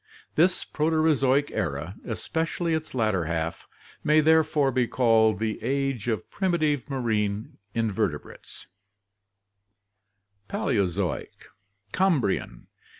[0.33, 3.67] This Proterozoic era, especially its latter half,
[4.03, 8.65] may therefore be called the Age of Primi tive Marine Invertebrates.
[10.49, 12.67] GEOLOGICAL DISTRIBUTION 91 Paleozoic Cambrian.